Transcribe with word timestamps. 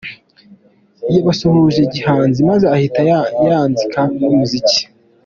Yabasuhuje 1.13 1.81
gihanzi 1.93 2.39
maze 2.49 2.65
ahita 2.75 3.01
yanzika 3.49 4.01
n’umuziki. 4.19 4.81